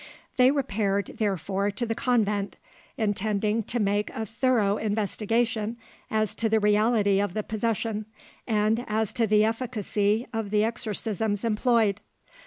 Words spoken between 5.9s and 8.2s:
as to the reality of the possession